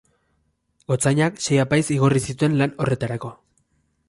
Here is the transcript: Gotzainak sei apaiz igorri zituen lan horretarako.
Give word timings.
Gotzainak 0.91 1.37
sei 1.49 1.59
apaiz 1.65 1.83
igorri 1.99 2.25
zituen 2.31 2.59
lan 2.63 2.75
horretarako. 2.87 3.33